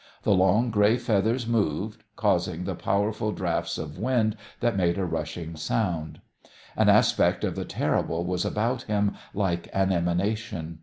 The 0.23 0.33
long 0.33 0.71
grey 0.71 0.97
feathers 0.97 1.45
moved, 1.45 2.03
causing 2.15 2.65
powerful 2.65 3.31
draughts 3.31 3.77
of 3.77 3.99
wind 3.99 4.35
that 4.59 4.75
made 4.75 4.97
a 4.97 5.05
rushing 5.05 5.55
sound. 5.55 6.21
An 6.75 6.89
aspect 6.89 7.43
of 7.43 7.55
the 7.55 7.65
terrible 7.65 8.25
was 8.25 8.43
about 8.43 8.81
him, 8.81 9.15
like 9.35 9.69
an 9.73 9.91
emanation. 9.91 10.79